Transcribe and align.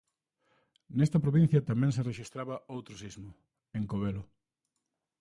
Nesta 0.97 1.23
provincia 1.25 1.65
tamén 1.69 1.91
se 1.95 2.05
rexistraba 2.09 2.61
outro 2.75 2.93
sismo, 3.03 3.29
en 3.77 3.83
Covelo. 3.91 4.23